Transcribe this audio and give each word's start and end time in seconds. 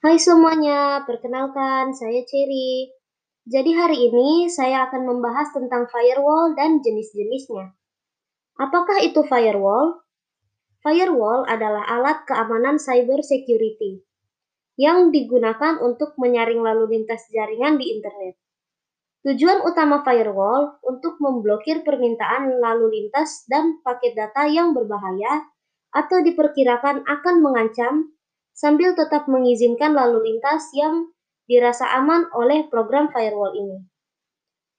Hai 0.00 0.16
semuanya, 0.16 1.04
perkenalkan 1.04 1.92
saya 1.92 2.24
Cherry. 2.24 2.88
Jadi 3.44 3.76
hari 3.76 4.08
ini 4.08 4.48
saya 4.48 4.88
akan 4.88 5.04
membahas 5.04 5.52
tentang 5.52 5.92
firewall 5.92 6.56
dan 6.56 6.80
jenis-jenisnya. 6.80 7.76
Apakah 8.56 9.04
itu 9.04 9.20
firewall? 9.28 10.00
Firewall 10.80 11.44
adalah 11.44 11.84
alat 11.84 12.24
keamanan 12.24 12.80
cyber 12.80 13.20
security 13.20 14.00
yang 14.80 15.12
digunakan 15.12 15.76
untuk 15.84 16.16
menyaring 16.16 16.64
lalu 16.64 16.96
lintas 16.96 17.28
jaringan 17.28 17.76
di 17.76 18.00
internet. 18.00 18.40
Tujuan 19.28 19.68
utama 19.68 20.00
firewall 20.00 20.80
untuk 20.80 21.20
memblokir 21.20 21.84
permintaan 21.84 22.56
lalu 22.56 23.04
lintas 23.04 23.44
dan 23.52 23.84
paket 23.84 24.16
data 24.16 24.48
yang 24.48 24.72
berbahaya 24.72 25.44
atau 25.92 26.24
diperkirakan 26.24 27.04
akan 27.04 27.44
mengancam 27.44 28.16
sambil 28.60 28.92
tetap 28.92 29.24
mengizinkan 29.24 29.96
lalu 29.96 30.20
lintas 30.28 30.68
yang 30.76 31.08
dirasa 31.48 31.88
aman 31.96 32.28
oleh 32.36 32.68
program 32.68 33.08
firewall 33.08 33.56
ini. 33.56 33.88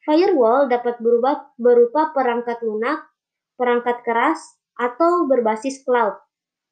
Firewall 0.05 0.70
dapat 0.70 1.02
berubah 1.02 1.58
berupa 1.58 2.14
perangkat 2.14 2.62
lunak, 2.62 3.10
perangkat 3.58 4.05
keras, 4.05 4.38
atau 4.78 5.26
berbasis 5.26 5.82
cloud. 5.82 6.14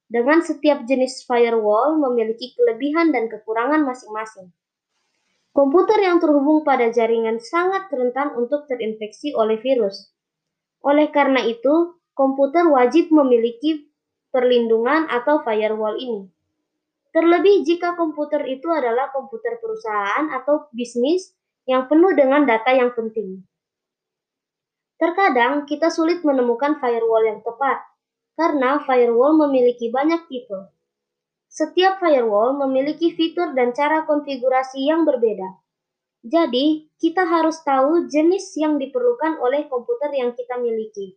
Dengan 0.10 0.42
setiap 0.46 0.86
jenis 0.86 1.26
firewall 1.26 1.98
memiliki 1.98 2.54
kelebihan 2.54 3.10
dan 3.10 3.30
kekurangan 3.30 3.86
masing-masing. 3.86 4.54
Komputer 5.50 5.98
yang 6.02 6.22
terhubung 6.22 6.62
pada 6.62 6.94
jaringan 6.94 7.42
sangat 7.42 7.90
rentan 7.90 8.38
untuk 8.38 8.70
terinfeksi 8.70 9.34
oleh 9.34 9.58
virus. 9.62 10.14
Oleh 10.86 11.10
karena 11.10 11.42
itu, 11.46 11.98
komputer 12.14 12.70
wajib 12.70 13.10
memiliki 13.14 13.90
perlindungan 14.30 15.10
atau 15.10 15.42
firewall 15.46 15.98
ini. 15.98 16.30
Terlebih 17.10 17.66
jika 17.66 17.98
komputer 17.98 18.46
itu 18.46 18.70
adalah 18.70 19.10
komputer 19.10 19.58
perusahaan 19.58 20.30
atau 20.30 20.70
bisnis 20.70 21.34
yang 21.66 21.90
penuh 21.90 22.14
dengan 22.14 22.46
data 22.46 22.70
yang 22.70 22.94
penting. 22.94 23.42
Terkadang 25.00 25.66
kita 25.66 25.90
sulit 25.90 26.22
menemukan 26.22 26.78
firewall 26.78 27.24
yang 27.26 27.42
tepat, 27.42 27.82
karena 28.38 28.84
firewall 28.84 29.42
memiliki 29.42 29.90
banyak 29.90 30.28
tipe. 30.30 30.70
Setiap 31.50 31.98
firewall 31.98 32.54
memiliki 32.62 33.16
fitur 33.18 33.58
dan 33.58 33.74
cara 33.74 34.06
konfigurasi 34.06 34.86
yang 34.86 35.02
berbeda. 35.02 35.58
Jadi, 36.22 36.92
kita 37.00 37.26
harus 37.26 37.64
tahu 37.64 38.12
jenis 38.12 38.54
yang 38.60 38.76
diperlukan 38.76 39.40
oleh 39.40 39.66
komputer 39.72 40.12
yang 40.14 40.36
kita 40.36 40.60
miliki. 40.60 41.16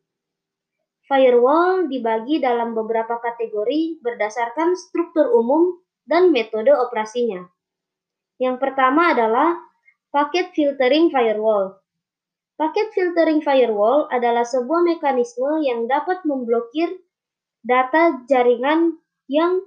Firewall 1.12 1.92
dibagi 1.92 2.40
dalam 2.40 2.72
beberapa 2.72 3.20
kategori 3.20 4.00
berdasarkan 4.00 4.72
struktur 4.72 5.28
umum 5.36 5.76
dan 6.08 6.32
metode 6.32 6.72
operasinya. 6.72 7.52
Yang 8.40 8.56
pertama 8.56 9.12
adalah 9.12 9.60
paket 10.08 10.56
filtering 10.56 11.12
firewall. 11.12 11.84
Paket 12.56 12.96
filtering 12.96 13.44
firewall 13.44 14.08
adalah 14.08 14.40
sebuah 14.40 14.88
mekanisme 14.88 15.60
yang 15.60 15.84
dapat 15.84 16.24
memblokir 16.24 16.88
data 17.60 18.24
jaringan 18.24 18.96
yang 19.28 19.60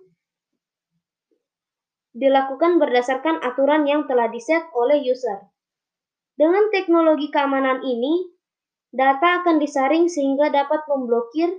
dilakukan 2.17 2.81
berdasarkan 2.81 3.37
aturan 3.45 3.85
yang 3.85 4.09
telah 4.09 4.33
diset 4.33 4.65
oleh 4.73 4.97
user. 4.97 5.45
Dengan 6.41 6.73
teknologi 6.73 7.29
keamanan 7.29 7.85
ini, 7.85 8.34
data 8.95 9.43
akan 9.43 9.59
disaring 9.59 10.07
sehingga 10.07 10.47
dapat 10.49 10.87
memblokir 10.87 11.51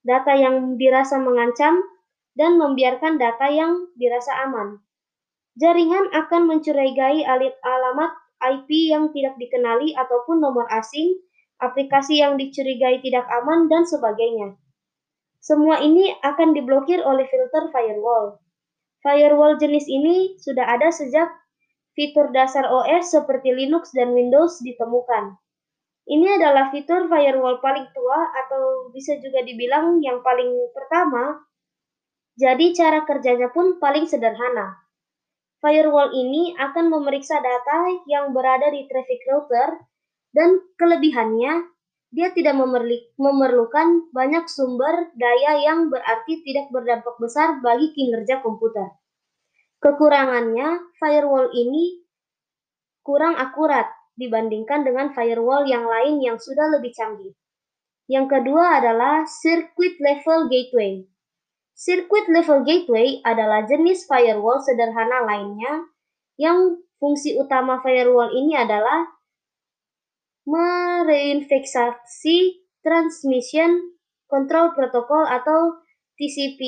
data 0.00 0.32
yang 0.32 0.80
dirasa 0.80 1.20
mengancam 1.20 1.84
dan 2.32 2.56
membiarkan 2.56 3.20
data 3.20 3.52
yang 3.52 3.92
dirasa 4.00 4.32
aman. 4.48 4.80
Jaringan 5.58 6.14
akan 6.16 6.48
mencurigai 6.48 7.26
alamat 7.60 8.12
IP 8.38 8.94
yang 8.94 9.10
tidak 9.10 9.34
dikenali 9.36 9.92
ataupun 9.98 10.38
nomor 10.38 10.64
asing, 10.70 11.18
aplikasi 11.58 12.22
yang 12.22 12.38
dicurigai 12.38 13.02
tidak 13.02 13.26
aman, 13.42 13.66
dan 13.66 13.82
sebagainya. 13.82 14.54
Semua 15.42 15.82
ini 15.82 16.14
akan 16.22 16.54
diblokir 16.54 17.02
oleh 17.02 17.26
filter 17.26 17.68
firewall. 17.74 18.38
Firewall 19.02 19.58
jenis 19.58 19.90
ini 19.90 20.38
sudah 20.38 20.66
ada 20.66 20.94
sejak 20.94 21.26
fitur 21.98 22.30
dasar 22.30 22.66
OS 22.70 23.10
seperti 23.10 23.50
Linux 23.50 23.90
dan 23.90 24.14
Windows 24.14 24.62
ditemukan. 24.62 25.34
Ini 26.08 26.40
adalah 26.40 26.72
fitur 26.72 27.04
firewall 27.04 27.60
paling 27.60 27.84
tua 27.92 28.32
atau 28.32 28.88
bisa 28.96 29.20
juga 29.20 29.44
dibilang 29.44 30.00
yang 30.00 30.24
paling 30.24 30.72
pertama 30.72 31.44
jadi 32.38 32.70
cara 32.70 33.02
kerjanya 33.02 33.50
pun 33.50 33.82
paling 33.82 34.06
sederhana. 34.06 34.78
Firewall 35.58 36.14
ini 36.14 36.54
akan 36.54 36.86
memeriksa 36.86 37.42
data 37.42 37.90
yang 38.06 38.30
berada 38.30 38.70
di 38.70 38.86
traffic 38.86 39.26
router 39.26 39.82
dan 40.30 40.62
kelebihannya 40.78 41.66
dia 42.14 42.30
tidak 42.30 42.54
memerlukan 43.18 44.08
banyak 44.14 44.46
sumber 44.46 45.10
daya 45.18 45.60
yang 45.60 45.90
berarti 45.90 46.40
tidak 46.46 46.70
berdampak 46.70 47.18
besar 47.18 47.58
bagi 47.58 47.90
kinerja 47.90 48.38
komputer. 48.38 48.86
Kekurangannya, 49.82 50.94
firewall 51.02 51.50
ini 51.52 52.06
kurang 53.02 53.34
akurat 53.34 53.97
dibandingkan 54.18 54.82
dengan 54.82 55.14
firewall 55.14 55.64
yang 55.64 55.86
lain 55.86 56.18
yang 56.18 56.36
sudah 56.36 56.74
lebih 56.74 56.90
canggih. 56.90 57.32
Yang 58.10 58.26
kedua 58.34 58.82
adalah 58.82 59.22
circuit 59.28 59.94
level 60.02 60.50
gateway. 60.50 61.06
Circuit 61.78 62.26
level 62.26 62.66
gateway 62.66 63.22
adalah 63.22 63.62
jenis 63.62 64.10
firewall 64.10 64.58
sederhana 64.58 65.22
lainnya 65.22 65.86
yang 66.34 66.82
fungsi 66.98 67.38
utama 67.38 67.78
firewall 67.78 68.34
ini 68.34 68.58
adalah 68.58 69.06
mereinfeksi 70.48 72.64
transmission 72.82 73.94
control 74.26 74.72
protocol 74.72 75.28
atau 75.28 75.84
TCP. 76.16 76.60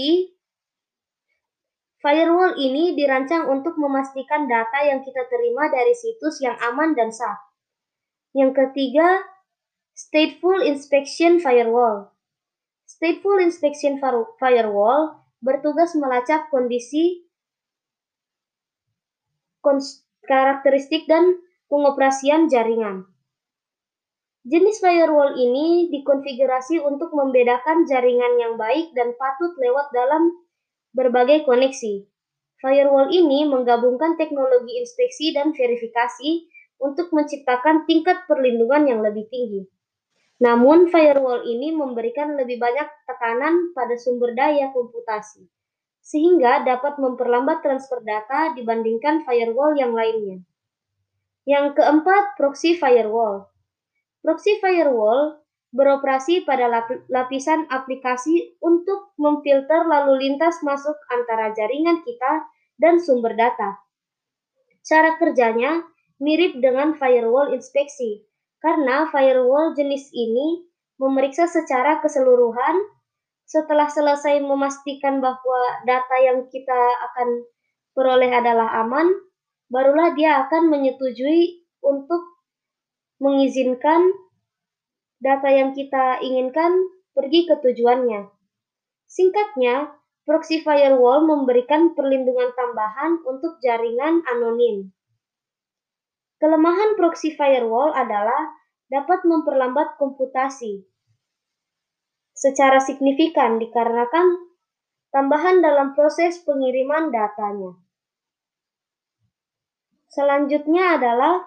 Firewall 2.00 2.56
ini 2.56 2.96
dirancang 2.96 3.44
untuk 3.52 3.76
memastikan 3.76 4.48
data 4.48 4.80
yang 4.88 5.04
kita 5.04 5.28
terima 5.28 5.68
dari 5.68 5.92
situs 5.92 6.40
yang 6.40 6.56
aman 6.56 6.96
dan 6.96 7.12
sah. 7.12 7.36
Yang 8.32 8.56
ketiga, 8.56 9.20
stateful 9.92 10.64
inspection 10.64 11.36
firewall. 11.44 12.16
Stateful 12.90 13.38
Inspection 13.38 14.02
Firewall 14.36 15.14
bertugas 15.38 15.94
melacak 15.94 16.50
kondisi, 16.50 17.22
karakteristik, 20.26 21.06
dan 21.06 21.38
pengoperasian 21.70 22.50
jaringan. 22.50 23.06
Jenis 24.42 24.82
firewall 24.82 25.38
ini 25.38 25.86
dikonfigurasi 25.94 26.82
untuk 26.82 27.14
membedakan 27.14 27.86
jaringan 27.86 28.42
yang 28.42 28.54
baik 28.58 28.90
dan 28.98 29.14
patut 29.14 29.54
lewat 29.54 29.94
dalam 29.94 30.34
berbagai 30.94 31.46
koneksi. 31.46 32.06
Firewall 32.60 33.08
ini 33.08 33.48
menggabungkan 33.48 34.20
teknologi 34.20 34.76
inspeksi 34.78 35.32
dan 35.32 35.56
verifikasi 35.56 36.44
untuk 36.80 37.12
menciptakan 37.12 37.88
tingkat 37.88 38.28
perlindungan 38.28 38.88
yang 38.88 39.00
lebih 39.00 39.28
tinggi. 39.32 39.64
Namun, 40.40 40.88
firewall 40.88 41.44
ini 41.44 41.72
memberikan 41.72 42.36
lebih 42.36 42.56
banyak 42.56 42.88
tekanan 43.04 43.76
pada 43.76 43.92
sumber 44.00 44.32
daya 44.32 44.72
komputasi, 44.72 45.44
sehingga 46.00 46.64
dapat 46.64 46.96
memperlambat 46.96 47.60
transfer 47.60 48.00
data 48.00 48.56
dibandingkan 48.56 49.24
firewall 49.28 49.76
yang 49.76 49.92
lainnya. 49.92 50.40
Yang 51.44 51.80
keempat, 51.80 52.40
proxy 52.40 52.76
firewall. 52.76 53.52
Proxy 54.24 54.60
firewall 54.60 55.39
beroperasi 55.70 56.42
pada 56.42 56.66
lapisan 57.06 57.66
aplikasi 57.70 58.58
untuk 58.58 59.14
memfilter 59.14 59.86
lalu 59.86 60.26
lintas 60.26 60.58
masuk 60.66 60.98
antara 61.14 61.54
jaringan 61.54 62.02
kita 62.02 62.46
dan 62.82 62.98
sumber 62.98 63.38
data. 63.38 63.78
Cara 64.82 65.14
kerjanya 65.14 65.86
mirip 66.18 66.58
dengan 66.58 66.98
firewall 66.98 67.54
inspeksi, 67.54 68.26
karena 68.58 69.06
firewall 69.14 69.72
jenis 69.78 70.10
ini 70.10 70.66
memeriksa 70.98 71.46
secara 71.46 72.02
keseluruhan 72.02 72.76
setelah 73.46 73.90
selesai 73.90 74.42
memastikan 74.42 75.18
bahwa 75.18 75.60
data 75.86 76.16
yang 76.22 76.46
kita 76.50 76.82
akan 77.10 77.46
peroleh 77.94 78.30
adalah 78.30 78.82
aman, 78.82 79.10
barulah 79.70 80.14
dia 80.14 80.46
akan 80.46 80.70
menyetujui 80.70 81.66
untuk 81.82 82.22
mengizinkan 83.18 84.12
data 85.20 85.48
yang 85.52 85.76
kita 85.76 86.24
inginkan 86.24 86.88
pergi 87.12 87.44
ke 87.44 87.60
tujuannya. 87.60 88.32
Singkatnya, 89.04 89.92
proxy 90.24 90.64
firewall 90.64 91.28
memberikan 91.28 91.92
perlindungan 91.92 92.56
tambahan 92.56 93.20
untuk 93.28 93.60
jaringan 93.60 94.24
anonim. 94.24 94.90
Kelemahan 96.40 96.96
proxy 96.96 97.36
firewall 97.36 97.92
adalah 97.92 98.56
dapat 98.88 99.22
memperlambat 99.28 100.00
komputasi 100.00 100.88
secara 102.32 102.80
signifikan 102.80 103.60
dikarenakan 103.60 104.48
tambahan 105.12 105.60
dalam 105.60 105.92
proses 105.92 106.40
pengiriman 106.40 107.12
datanya. 107.12 107.76
Selanjutnya 110.08 110.96
adalah 110.96 111.44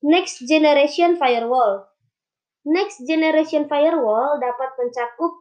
Next 0.00 0.46
Generation 0.46 1.18
Firewall. 1.18 1.87
Next 2.66 3.02
Generation 3.06 3.70
Firewall 3.70 4.42
dapat 4.42 4.74
mencakup 4.80 5.32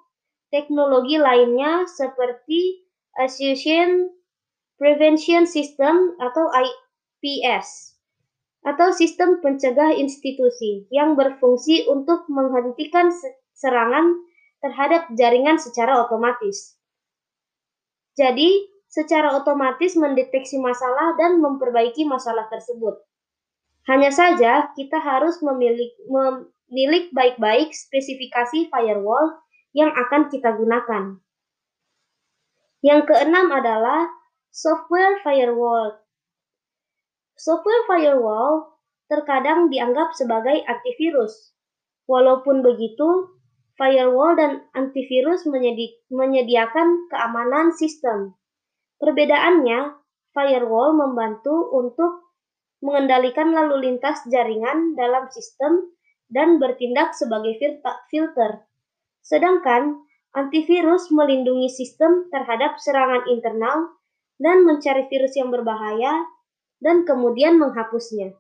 teknologi 0.54 1.18
lainnya 1.18 1.88
seperti 1.90 2.86
Association 3.18 4.14
Prevention 4.78 5.50
System 5.50 6.14
atau 6.22 6.50
IPS 6.54 7.98
atau 8.68 8.92
sistem 8.92 9.40
pencegah 9.40 9.96
institusi 9.96 10.86
yang 10.92 11.16
berfungsi 11.16 11.88
untuk 11.88 12.28
menghentikan 12.28 13.10
serangan 13.56 14.20
terhadap 14.60 15.08
jaringan 15.16 15.56
secara 15.56 16.04
otomatis. 16.04 16.76
Jadi, 18.18 18.68
secara 18.90 19.38
otomatis 19.38 19.94
mendeteksi 19.94 20.58
masalah 20.58 21.16
dan 21.16 21.38
memperbaiki 21.40 22.04
masalah 22.04 22.50
tersebut. 22.50 22.98
Hanya 23.88 24.12
saja, 24.12 24.74
kita 24.76 25.00
harus 25.00 25.40
memilih, 25.40 25.94
memilih 26.68 27.12
baik-baik 27.16 27.72
spesifikasi 27.72 28.68
firewall 28.68 29.40
yang 29.72 29.92
akan 29.92 30.28
kita 30.28 30.52
gunakan. 30.56 31.20
Yang 32.84 33.02
keenam 33.10 33.50
adalah 33.52 34.08
software 34.52 35.20
firewall. 35.24 35.98
Software 37.38 37.84
firewall 37.88 38.80
terkadang 39.08 39.72
dianggap 39.72 40.12
sebagai 40.14 40.62
antivirus. 40.68 41.56
Walaupun 42.08 42.64
begitu, 42.64 43.38
firewall 43.76 44.36
dan 44.36 44.68
antivirus 44.74 45.48
menyedi 45.48 46.00
menyediakan 46.12 47.08
keamanan 47.12 47.72
sistem. 47.76 48.36
Perbedaannya, 48.98 49.94
firewall 50.34 50.98
membantu 50.98 51.72
untuk 51.74 52.28
mengendalikan 52.82 53.54
lalu 53.54 53.90
lintas 53.90 54.22
jaringan 54.30 54.94
dalam 54.94 55.30
sistem 55.34 55.97
dan 56.28 56.60
bertindak 56.60 57.16
sebagai 57.16 57.56
filter. 58.12 58.64
Sedangkan 59.24 60.04
antivirus 60.36 61.10
melindungi 61.12 61.72
sistem 61.72 62.28
terhadap 62.30 62.80
serangan 62.80 63.26
internal 63.32 63.98
dan 64.38 64.64
mencari 64.68 65.10
virus 65.10 65.34
yang 65.34 65.50
berbahaya 65.50 66.14
dan 66.78 67.04
kemudian 67.08 67.58
menghapusnya. 67.58 68.38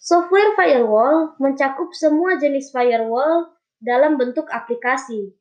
Software 0.00 0.56
firewall 0.56 1.36
mencakup 1.36 1.92
semua 1.92 2.40
jenis 2.40 2.72
firewall 2.72 3.52
dalam 3.80 4.16
bentuk 4.16 4.48
aplikasi. 4.48 5.32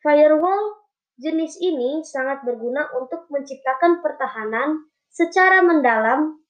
Firewall 0.00 0.84
jenis 1.20 1.56
ini 1.60 2.04
sangat 2.04 2.44
berguna 2.44 2.88
untuk 2.96 3.28
menciptakan 3.28 4.00
pertahanan 4.04 4.88
secara 5.08 5.60
mendalam 5.64 6.43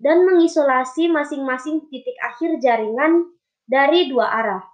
dan 0.00 0.28
mengisolasi 0.28 1.08
masing-masing 1.08 1.88
titik 1.88 2.16
akhir 2.20 2.60
jaringan 2.60 3.32
dari 3.64 4.08
dua 4.12 4.28
arah. 4.28 4.64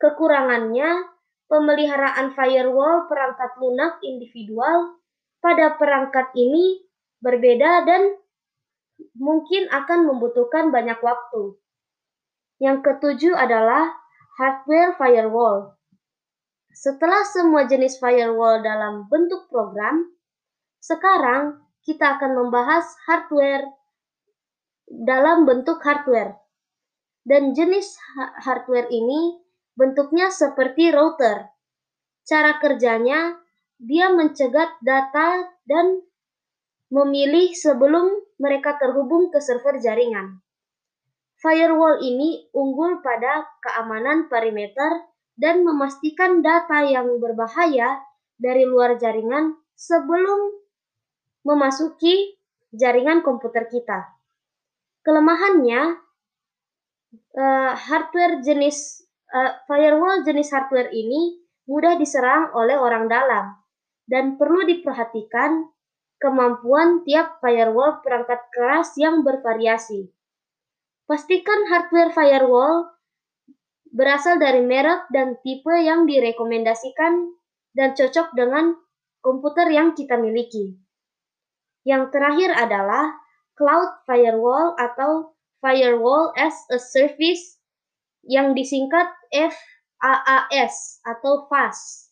Kekurangannya, 0.00 1.06
pemeliharaan 1.46 2.34
firewall 2.34 3.06
perangkat 3.06 3.52
lunak 3.60 4.00
individual 4.02 4.98
pada 5.44 5.76
perangkat 5.76 6.32
ini 6.34 6.80
berbeda 7.22 7.86
dan 7.86 8.18
mungkin 9.18 9.68
akan 9.70 10.08
membutuhkan 10.08 10.74
banyak 10.74 10.98
waktu. 10.98 11.54
Yang 12.58 12.78
ketujuh 12.86 13.34
adalah 13.34 13.90
hardware 14.38 14.94
firewall. 14.96 15.76
Setelah 16.72 17.22
semua 17.28 17.68
jenis 17.68 18.00
firewall 18.00 18.64
dalam 18.64 19.06
bentuk 19.12 19.46
program, 19.52 20.08
sekarang 20.80 21.62
kita 21.84 22.18
akan 22.18 22.38
membahas 22.38 22.86
hardware 23.06 23.66
dalam 24.92 25.48
bentuk 25.48 25.80
hardware. 25.80 26.36
Dan 27.24 27.56
jenis 27.56 27.96
hardware 28.44 28.92
ini 28.92 29.40
bentuknya 29.72 30.28
seperti 30.28 30.92
router. 30.92 31.48
Cara 32.28 32.60
kerjanya, 32.60 33.40
dia 33.80 34.12
mencegat 34.12 34.78
data 34.84 35.48
dan 35.64 36.04
memilih 36.92 37.56
sebelum 37.56 38.12
mereka 38.36 38.76
terhubung 38.76 39.32
ke 39.32 39.40
server 39.40 39.80
jaringan. 39.80 40.44
Firewall 41.40 41.98
ini 42.04 42.46
unggul 42.54 43.02
pada 43.02 43.42
keamanan 43.64 44.30
perimeter 44.30 45.10
dan 45.34 45.66
memastikan 45.66 46.44
data 46.44 46.86
yang 46.86 47.18
berbahaya 47.18 47.98
dari 48.38 48.62
luar 48.62 48.94
jaringan 49.00 49.58
sebelum 49.74 50.54
memasuki 51.42 52.38
jaringan 52.70 53.26
komputer 53.26 53.66
kita. 53.66 54.21
Kelemahannya, 55.02 55.98
uh, 57.34 57.72
hardware 57.74 58.38
jenis 58.40 59.02
uh, 59.34 59.58
firewall 59.66 60.22
jenis 60.22 60.54
hardware 60.54 60.94
ini 60.94 61.42
mudah 61.66 61.98
diserang 61.98 62.54
oleh 62.54 62.78
orang 62.78 63.10
dalam 63.10 63.58
dan 64.06 64.36
perlu 64.38 64.66
diperhatikan 64.66 65.66
kemampuan 66.22 67.02
tiap 67.02 67.42
firewall 67.42 67.98
perangkat 68.02 68.38
keras 68.54 68.94
yang 68.94 69.26
bervariasi. 69.26 70.10
Pastikan 71.06 71.66
hardware 71.66 72.14
firewall 72.14 72.94
berasal 73.90 74.38
dari 74.38 74.62
merek 74.62 75.10
dan 75.10 75.36
tipe 75.42 75.74
yang 75.82 76.06
direkomendasikan 76.06 77.34
dan 77.74 77.92
cocok 77.98 78.32
dengan 78.38 78.78
komputer 79.18 79.68
yang 79.68 79.92
kita 79.98 80.14
miliki. 80.16 80.78
Yang 81.82 82.14
terakhir 82.14 82.54
adalah 82.54 83.21
Cloud 83.54 84.04
Firewall 84.08 84.74
atau 84.80 85.36
Firewall 85.62 86.34
as 86.34 86.56
a 86.72 86.78
Service 86.80 87.60
yang 88.26 88.54
disingkat 88.54 89.06
FAAS 89.30 91.02
atau 91.06 91.46
FAS. 91.50 92.10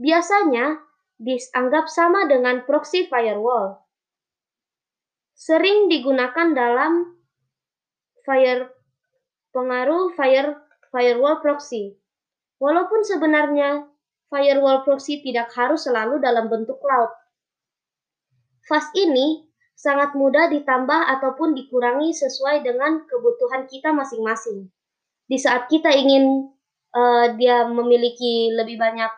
Biasanya, 0.00 0.80
dianggap 1.22 1.86
sama 1.86 2.26
dengan 2.26 2.66
proxy 2.66 3.06
firewall. 3.06 3.78
Sering 5.38 5.86
digunakan 5.86 6.54
dalam 6.54 7.18
fire 8.26 8.70
pengaruh 9.54 10.14
fire 10.18 10.58
firewall 10.90 11.38
proxy. 11.38 11.98
Walaupun 12.58 13.02
sebenarnya 13.06 13.86
firewall 14.30 14.86
proxy 14.86 15.22
tidak 15.22 15.50
harus 15.54 15.86
selalu 15.86 16.18
dalam 16.22 16.46
bentuk 16.50 16.78
cloud. 16.78 17.10
Fast 18.66 18.94
ini 18.94 19.51
sangat 19.74 20.14
mudah 20.14 20.52
ditambah 20.52 21.00
ataupun 21.18 21.58
dikurangi 21.58 22.14
sesuai 22.14 22.62
dengan 22.62 23.02
kebutuhan 23.08 23.66
kita 23.66 23.90
masing-masing. 23.90 24.70
Di 25.26 25.38
saat 25.40 25.66
kita 25.66 25.90
ingin 25.90 26.52
uh, 26.94 27.26
dia 27.34 27.66
memiliki 27.66 28.52
lebih 28.52 28.78
banyak 28.78 29.10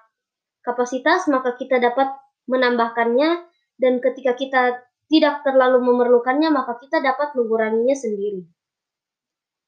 kapasitas, 0.65 1.29
maka 1.29 1.53
kita 1.59 1.77
dapat 1.83 2.09
menambahkannya 2.49 3.45
dan 3.77 4.01
ketika 4.01 4.33
kita 4.39 4.63
tidak 5.13 5.45
terlalu 5.45 5.85
memerlukannya, 5.85 6.49
maka 6.49 6.81
kita 6.81 7.05
dapat 7.05 7.37
menguranginya 7.37 7.93
sendiri. 7.93 8.49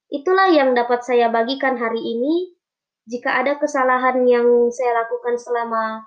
Itulah 0.08 0.48
yang 0.54 0.72
dapat 0.72 1.02
saya 1.02 1.28
bagikan 1.28 1.76
hari 1.76 2.00
ini. 2.00 2.54
Jika 3.06 3.38
ada 3.38 3.54
kesalahan 3.58 4.26
yang 4.26 4.70
saya 4.74 5.06
lakukan 5.06 5.38
selama 5.38 6.06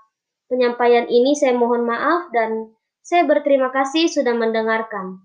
penyampaian 0.51 1.07
ini, 1.07 1.31
saya 1.31 1.55
mohon 1.55 1.87
maaf 1.87 2.27
dan 2.35 2.75
saya 3.01 3.25
berterima 3.25 3.71
kasih 3.73 4.11
sudah 4.11 4.35
mendengarkan. 4.35 5.23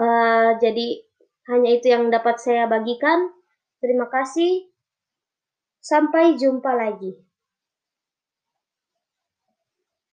Uh, 0.00 0.56
jadi 0.60 1.04
hanya 1.50 1.70
itu 1.76 1.92
yang 1.92 2.08
dapat 2.08 2.38
saya 2.40 2.68
bagikan. 2.70 3.32
Terima 3.80 4.08
kasih. 4.12 4.68
Sampai 5.80 6.36
jumpa 6.36 6.76
lagi. 6.76 7.29